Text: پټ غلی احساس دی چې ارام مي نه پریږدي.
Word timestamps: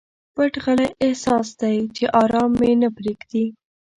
پټ 0.35 0.53
غلی 0.63 0.89
احساس 1.05 1.47
دی 1.59 1.77
چې 1.95 2.03
ارام 2.23 2.51
مي 2.59 2.71
نه 2.81 2.89
پریږدي. 2.97 3.45